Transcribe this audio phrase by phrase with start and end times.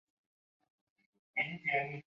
[1.35, 1.99] 见说文。